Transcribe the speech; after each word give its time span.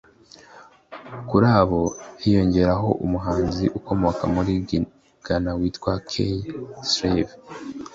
Kuri 1.29 1.47
abo 1.59 1.81
hiyongeraho 2.21 2.89
umuhanzi 3.05 3.65
ukomoka 3.77 4.23
muri 4.33 4.53
Ghana 5.25 5.51
witwa 5.59 5.93
Kaye 6.09 6.39
Styles 6.89 7.31